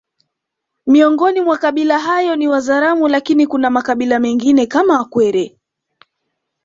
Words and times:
Miongoni 0.87 1.41
mwa 1.41 1.57
kabila 1.57 1.99
hayo 1.99 2.35
ni 2.35 2.47
Wazaramo 2.47 3.07
lakini 3.09 3.47
kuna 3.47 3.69
makabila 3.69 4.19
mengine 4.19 4.65
kama 4.65 4.97
wakwere 4.97 5.57